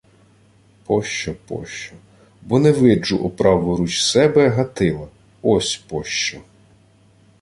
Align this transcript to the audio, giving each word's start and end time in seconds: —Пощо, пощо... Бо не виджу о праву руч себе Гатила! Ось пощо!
—Пощо, 0.85 1.35
пощо... 1.47 1.95
Бо 2.41 2.59
не 2.59 2.71
виджу 2.71 3.17
о 3.17 3.29
праву 3.29 3.77
руч 3.77 4.01
себе 4.03 4.49
Гатила! 4.49 5.07
Ось 5.41 5.77
пощо! 5.89 6.41